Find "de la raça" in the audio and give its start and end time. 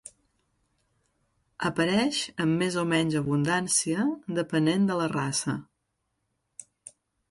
4.93-5.61